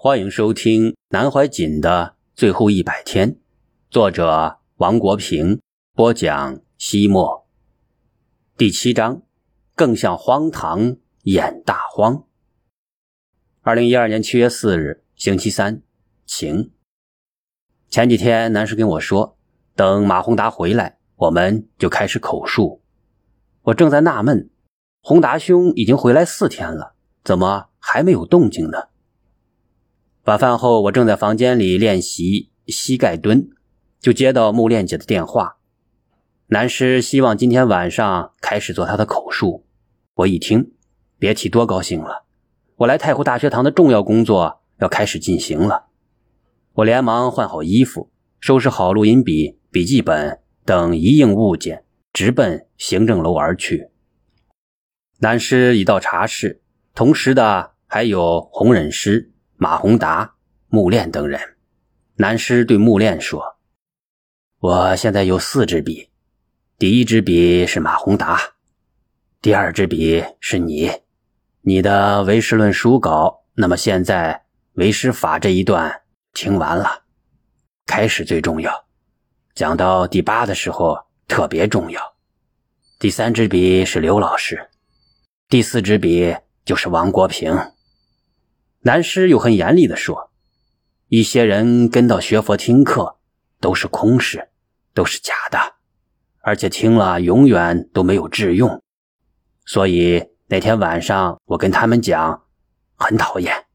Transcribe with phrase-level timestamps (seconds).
[0.00, 3.36] 欢迎收听南怀瑾的最后一百天，
[3.90, 5.60] 作者王国平
[5.92, 6.60] 播讲。
[6.78, 7.48] 西末
[8.56, 9.22] 第七章，
[9.74, 12.22] 更像荒唐演大荒。
[13.62, 15.82] 二零一二年七月四日，星期三，
[16.24, 16.70] 晴。
[17.90, 19.36] 前几天南师跟我说，
[19.74, 22.80] 等马宏达回来，我们就开始口述。
[23.62, 24.48] 我正在纳闷，
[25.02, 26.94] 宏达兄已经回来四天了，
[27.24, 28.84] 怎么还没有动静呢？
[30.28, 33.48] 晚饭后，我正在房间里练习膝盖蹲，
[33.98, 35.56] 就接到木练姐的电话。
[36.48, 39.64] 南师希望今天晚上开始做他的口述。
[40.16, 40.72] 我一听，
[41.18, 42.26] 别提多高兴了。
[42.76, 45.86] 我来太湖大学堂的重要工作要开始进行了。
[46.74, 53.88] 我连忙换好衣服，收拾好录音笔、笔记本等一应物件，直奔行政楼而去。
[55.20, 56.60] 南师已到茶室，
[56.94, 60.36] 同时的还有红忍师、马宏达、
[60.68, 61.40] 木炼等人。
[62.14, 63.56] 南师对木炼说
[64.60, 66.10] ：“我现在有四支笔。”
[66.78, 68.40] 第一支笔是马宏达，
[69.42, 70.92] 第二支笔是你，
[71.62, 73.44] 你的唯识论书稿。
[73.54, 76.02] 那么现在唯识法这一段
[76.34, 77.02] 听完了，
[77.84, 78.86] 开始最重要，
[79.56, 82.00] 讲到第八的时候特别重要。
[83.00, 84.70] 第三支笔是刘老师，
[85.48, 87.52] 第四支笔就是王国平。
[88.80, 90.30] 南师又很严厉地说
[91.08, 93.18] ：“一些人跟到学佛听课，
[93.60, 94.50] 都是空事，
[94.94, 95.58] 都是假的。”
[96.40, 98.82] 而且听了永远都没有治用，
[99.66, 102.44] 所以那天晚上我跟他们讲，
[102.94, 103.66] 很讨厌，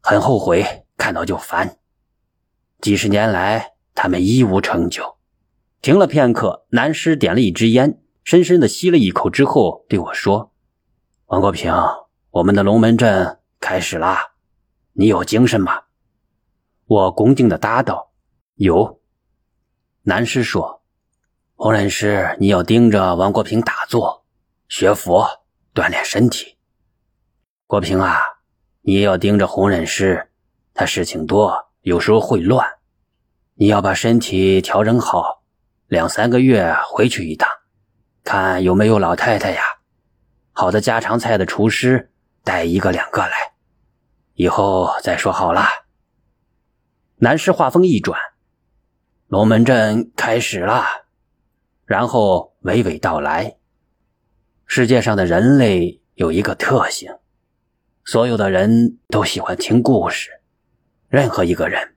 [0.00, 1.78] 很后悔，看到就烦。
[2.80, 5.16] 几十年来，他们一无成就。
[5.80, 10.52] 停了片刻，南师点了一支烟，深深的吸了一口之后对我说
[11.26, 11.72] ：“王国平，
[12.30, 14.32] 我们的龙门阵开始啦，
[14.92, 15.82] 你有精神吗？”
[16.86, 18.12] 我恭敬的答道
[18.56, 19.00] ：“有。”
[20.02, 20.82] 南师说。
[21.58, 24.26] 红人师，你要盯着王国平打坐、
[24.68, 25.26] 学佛、
[25.74, 26.58] 锻炼身体。
[27.66, 28.20] 国平啊，
[28.82, 30.30] 你也要盯着红人师，
[30.74, 32.74] 他事情多，有时候会乱。
[33.54, 35.42] 你要把身体调整好，
[35.86, 37.48] 两三个月回去一趟，
[38.22, 39.62] 看有没有老太太呀，
[40.52, 42.12] 好的家常菜的厨师
[42.46, 43.54] 带一个两个来，
[44.34, 45.64] 以后再说好了。
[47.16, 48.20] 南师话锋一转，
[49.26, 50.84] 龙门阵开始了。
[51.84, 53.56] 然后娓娓道来。
[54.64, 57.10] 世界上的人类有一个特性，
[58.04, 60.30] 所有的人都喜欢听故事。
[61.08, 61.96] 任何一个人，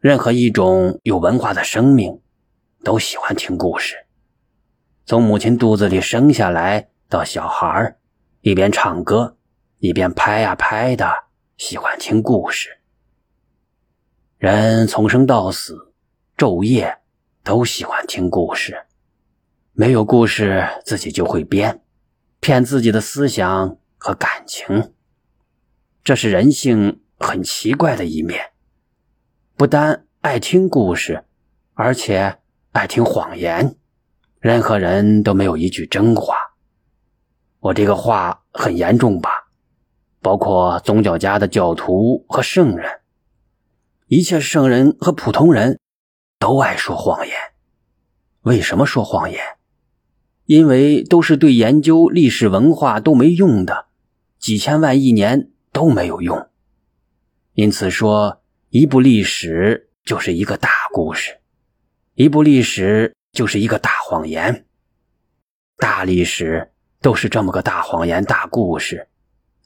[0.00, 2.22] 任何一种有文化的生命，
[2.82, 4.06] 都喜欢听故事。
[5.04, 7.96] 从母亲肚子里生下来到小孩
[8.40, 9.36] 一边唱歌，
[9.82, 11.12] 一边拍呀拍的，
[11.56, 12.78] 喜欢听故事。
[14.38, 15.92] 人从生到死，
[16.36, 16.98] 昼夜
[17.42, 18.86] 都喜欢听故事。
[19.72, 21.82] 没有故事，自己就会编，
[22.38, 24.92] 骗自己的思想和感情。
[26.04, 28.52] 这是人性很奇怪的一面，
[29.56, 31.24] 不单爱听故事，
[31.74, 32.38] 而且
[32.70, 33.74] 爱听谎言。
[34.38, 36.36] 任何人都没有一句真话。
[37.58, 39.41] 我这个话很严重吧？
[40.22, 43.00] 包括宗教家的教徒和圣人，
[44.06, 45.80] 一切圣人和普通人
[46.38, 47.36] 都爱说谎言。
[48.42, 49.40] 为什么说谎言？
[50.46, 53.86] 因为都是对研究历史文化都没用的，
[54.38, 56.48] 几千万亿年都没有用。
[57.54, 61.40] 因此说，一部历史就是一个大故事，
[62.14, 64.66] 一部历史就是一个大谎言。
[65.78, 69.08] 大历史都是这么个大谎言、大故事，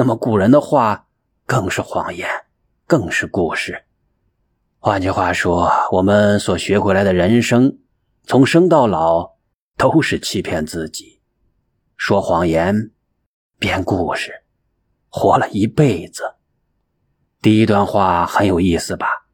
[0.00, 1.08] 那么古人的话
[1.44, 2.26] 更是谎言，
[2.86, 3.84] 更是故事。
[4.78, 7.80] 换句话说，我们所学回来的人生，
[8.24, 9.32] 从生到老。
[9.76, 11.20] 都是欺骗自己，
[11.98, 12.92] 说谎言，
[13.58, 14.42] 编故事，
[15.10, 16.36] 活了一辈子。
[17.42, 19.26] 第一段话很有意思吧？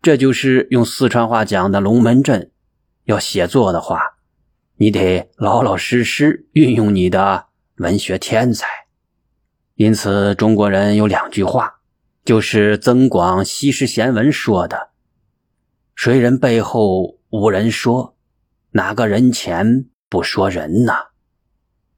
[0.00, 2.52] 这就是用四川话讲的龙门阵。
[3.04, 4.00] 要写作的话，
[4.76, 7.46] 你得老老实实运用你的
[7.78, 8.77] 文学天才。
[9.78, 11.78] 因此，中国人有两句话，
[12.24, 14.88] 就是增广西施贤文说的
[15.94, 18.16] ：“谁人背后无人说。”
[18.74, 20.92] 哪个人前不说人呢？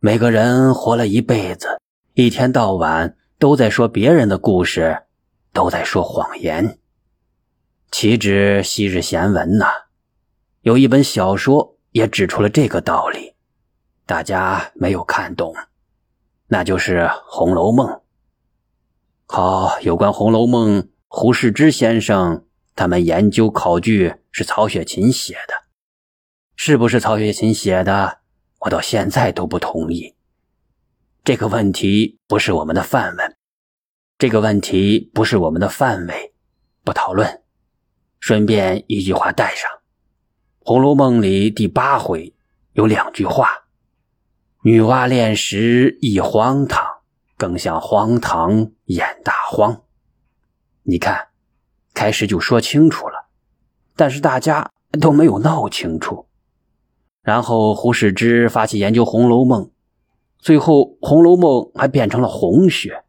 [0.00, 1.78] 每个人活了一辈子，
[2.14, 5.02] 一天到晚都在说别人的故事，
[5.52, 6.78] 都在说谎言。
[7.90, 9.66] 岂止昔日贤文呐？
[10.62, 13.34] 有一本小说也指出了这个道理，
[14.06, 15.54] 大家没有看懂，
[16.48, 17.88] 那就是《红楼梦》。
[19.26, 22.44] 好，有关《红楼梦》，胡适之先生
[22.74, 25.54] 他们研究考据是曹雪芹写的，
[26.54, 28.18] 是不是曹雪芹写的？
[28.60, 30.14] 我到现在都不同意。
[31.24, 33.36] 这个问题不是我们的范文，
[34.16, 36.32] 这个问题不是我们的范围，
[36.84, 37.42] 不讨论。
[38.20, 39.68] 顺便一句话带上，
[40.60, 42.32] 《红楼梦》里第八回
[42.72, 43.65] 有两句话
[44.66, 46.84] ：“女娲炼石一荒唐。”
[47.38, 49.82] 更像荒唐演大荒，
[50.84, 51.28] 你看，
[51.92, 53.28] 开始就说清楚了，
[53.94, 56.26] 但是大家都没有闹清楚。
[57.20, 59.64] 然后胡适之发起研究《红楼梦》，
[60.38, 63.04] 最后《红楼梦》还变成了红学。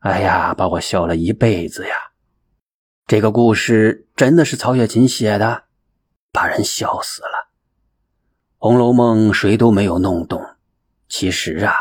[0.00, 1.94] 哎呀，把我笑了一辈子呀！
[3.06, 5.66] 这个故事真的是曹雪芹写的，
[6.32, 7.28] 把人笑死了。
[8.64, 10.42] 《红楼梦》谁都没有弄懂，
[11.06, 11.74] 其实啊。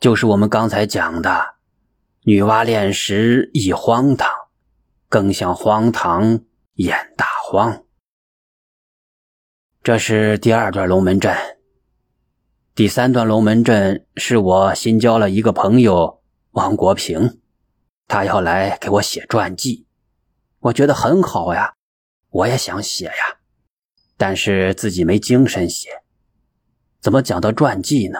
[0.00, 1.54] 就是我们刚才讲的，
[2.24, 4.28] 女娲炼石一荒唐，
[5.08, 6.40] 更像荒唐
[6.74, 7.84] 演大荒。
[9.84, 11.32] 这是第二段龙门阵。
[12.74, 17.38] 第三段龙门阵是我新交了一个朋友王国平，
[18.08, 19.86] 他要来给我写传记，
[20.58, 21.74] 我觉得很好呀，
[22.30, 23.38] 我也想写呀，
[24.20, 25.88] 但是自己没精神写，
[27.00, 28.18] 怎么讲到传记呢？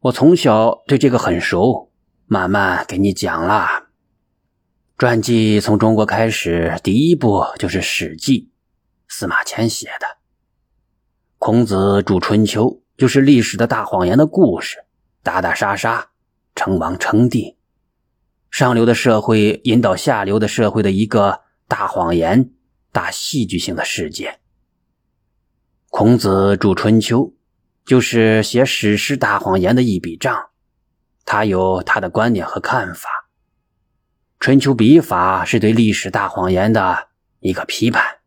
[0.00, 1.92] 我从小对这个很熟，
[2.26, 3.90] 慢慢给你讲啦。
[4.98, 8.40] 传记从中国开始，第一部就是《史记》，
[9.06, 10.18] 司马迁写的。
[11.38, 12.64] 孔子著《春秋》，
[12.96, 14.78] 就是历史的大谎言的故事，
[15.22, 16.10] 打打杀杀，
[16.56, 17.56] 称王称帝，
[18.50, 22.50] 上流的社会引导下流的社会的一个大谎言、
[22.90, 24.39] 大戏剧性的事件。
[25.90, 27.18] 孔子著《春秋》。
[27.84, 30.50] 就是写史诗大谎言的一笔账，
[31.24, 33.08] 他有他的观点和看法。
[34.38, 37.08] 春秋笔法是对历史大谎言的
[37.40, 38.18] 一个批判。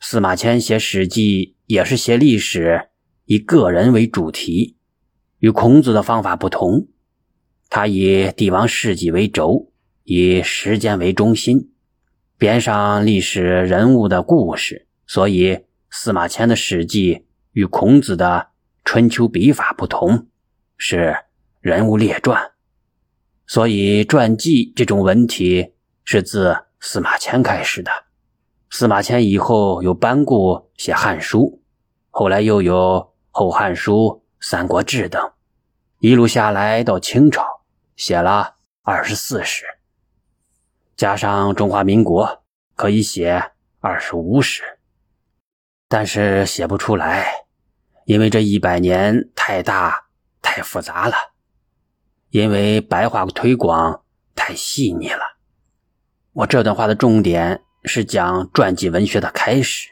[0.00, 2.88] 司马迁写《史记》也是写历史，
[3.26, 4.78] 以个人为主题，
[5.38, 6.88] 与孔子的方法不同。
[7.70, 9.70] 他以帝王事迹为轴，
[10.02, 11.70] 以时间为中心，
[12.36, 14.88] 编上历史人物的故事。
[15.06, 15.60] 所以，
[15.96, 17.14] 司马迁的《史记》。
[17.52, 18.48] 与孔子的
[18.84, 20.26] 春秋笔法不同，
[20.76, 21.16] 是
[21.60, 22.50] 人物列传，
[23.46, 27.92] 所以传记这种文体是自司马迁开始的。
[28.70, 31.38] 司马迁以后有班固写《汉书》，
[32.10, 32.74] 后来又有
[33.30, 33.94] 《后汉书》
[34.40, 35.32] 《三国志》等，
[36.00, 37.62] 一路下来到清朝
[37.94, 39.64] 写了二十四史，
[40.96, 42.42] 加上中华民国
[42.74, 44.73] 可以写二十五史，
[45.94, 47.24] 但是写不出来。
[48.04, 50.06] 因为这一百年太大
[50.42, 51.14] 太复杂了，
[52.30, 54.02] 因为白话推广
[54.34, 55.20] 太细腻了。
[56.32, 59.90] 我这段话的重点是讲传记文学的开始，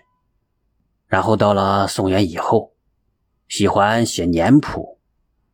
[1.06, 2.72] 然后到了宋元以后，
[3.46, 4.98] 喜欢写年谱，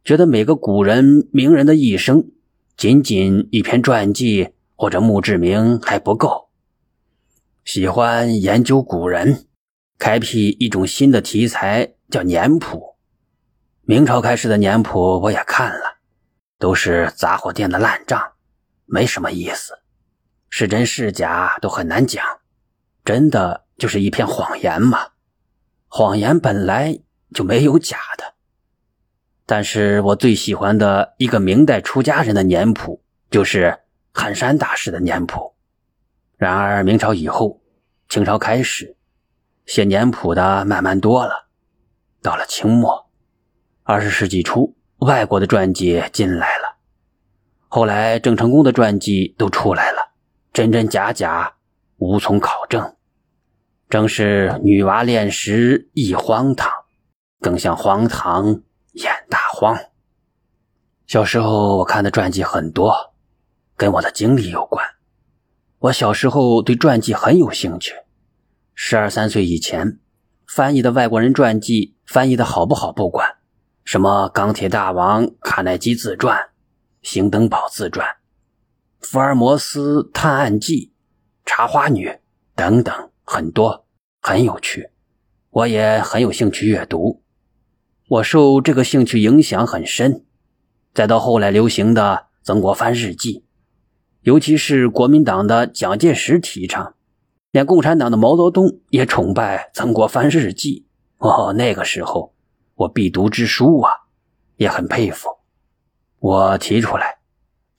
[0.02, 2.24] 觉得每个古人名人的一生，
[2.74, 6.48] 仅仅一篇传记或者墓志铭还不够，
[7.66, 9.44] 喜欢研究古人，
[9.98, 11.94] 开辟一种新的题材。
[12.10, 12.96] 叫年谱，
[13.82, 15.98] 明朝开始的年谱我也看了，
[16.58, 18.32] 都是杂货店的烂账，
[18.86, 19.74] 没什么意思，
[20.48, 22.24] 是真是假都很难讲，
[23.05, 25.08] 真的就是一片谎言嘛。
[25.86, 26.98] 谎言本来
[27.34, 28.32] 就没有假的，
[29.44, 33.81] 但是我最喜欢的一个明代出家人的年谱，就是
[34.14, 35.55] 寒山大师的年谱。
[36.38, 37.60] 然而明朝以后，
[38.08, 38.96] 清朝开始，
[39.69, 41.51] 写年谱的慢慢多了。
[42.22, 43.10] 到了清末，
[43.82, 46.79] 二十世纪初，外国的传记进来了。
[47.69, 50.15] 后来郑成功的传记都出来了，
[50.55, 51.56] 真真假假，
[51.98, 52.96] 无从考证。
[53.91, 56.72] 正是女娲炼石一荒唐，
[57.39, 59.79] 更像荒唐演大荒。
[61.06, 63.13] 小时候我看的传记很多，
[63.77, 64.82] 跟我的经历有关。
[65.81, 67.94] 我小时候对传记很有兴趣，
[68.81, 69.99] 十二三岁以前。
[70.47, 73.37] 翻译的外国人传记翻译的好不好不管，
[73.85, 76.51] 什么钢铁大王卡耐基自传、
[77.03, 78.06] 兴登堡自传、
[79.01, 80.93] 福尔摩斯探案记、
[81.44, 82.20] 茶花女
[82.55, 83.85] 等等，很多
[84.23, 84.91] 很有趣，
[85.51, 87.25] 我也很有兴趣阅读。
[88.06, 90.25] 我受这个兴趣影响很深，
[90.94, 93.44] 再到后来流行的曾国藩日记，
[94.23, 96.94] 尤其是国民党的蒋介石提倡。
[97.58, 100.86] 连共产党的毛泽东也崇拜曾国藩日记
[101.17, 102.32] 哦，那个时候
[102.77, 103.91] 我必读之书啊，
[104.58, 105.29] 也很佩服。
[106.20, 107.19] 我提出来，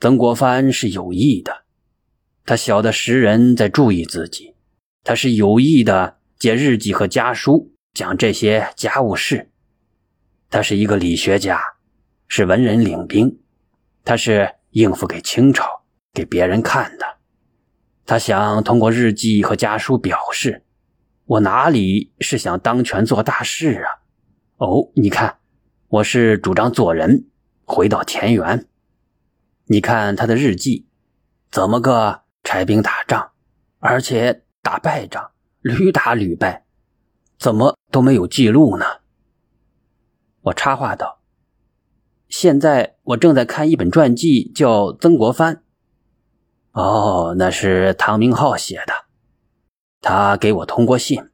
[0.02, 1.64] 曾国藩是有意的，
[2.46, 4.54] 他晓得时人在注意自己，
[5.06, 9.50] 他是有意的借日记和家书讲这些家务事。
[10.50, 11.58] 他是一个理学家，
[12.28, 13.40] 是文人领兵，
[14.04, 15.64] 他是应付给清朝、
[16.12, 17.19] 给别人看的。
[18.10, 20.64] 他想通过日记和家书表示，
[21.26, 24.02] 我哪里是想当权做大事啊？
[24.58, 25.38] 哦，你看，
[25.90, 27.28] 我是主张做人，
[27.66, 28.66] 回到田园。
[29.66, 30.88] 你看他的日记，
[31.52, 33.30] 怎么个柴兵打仗，
[33.78, 35.30] 而且打败仗，
[35.62, 36.66] 屡打屡败，
[37.38, 38.86] 怎么都没有记录呢？
[40.42, 41.22] 我插话道
[42.28, 45.56] ：“现在我正在看一本传记，叫《曾国藩》。
[46.72, 48.94] 哦，那是唐明浩写的，
[50.02, 51.29] 他给我通过信，